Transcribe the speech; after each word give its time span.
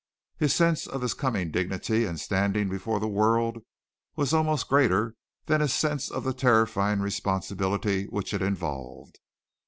His 0.39 0.55
sense 0.55 0.87
of 0.87 1.03
his 1.03 1.13
coming 1.13 1.51
dignity 1.51 2.05
and 2.05 2.19
standing 2.19 2.69
before 2.69 2.99
the 2.99 3.07
world 3.07 3.59
was 4.15 4.33
almost 4.33 4.67
greater 4.67 5.13
than 5.45 5.61
his 5.61 5.75
sense 5.75 6.09
of 6.09 6.23
the 6.23 6.33
terrifying 6.33 7.01
responsibility 7.01 8.05
which 8.05 8.33
it 8.33 8.41
involved. 8.41 9.19